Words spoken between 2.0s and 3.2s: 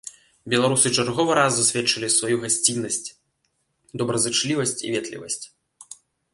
сваю гасціннасць,